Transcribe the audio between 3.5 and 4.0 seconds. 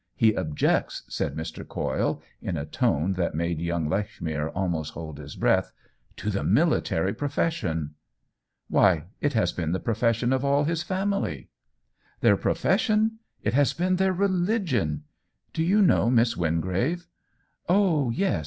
young OWEN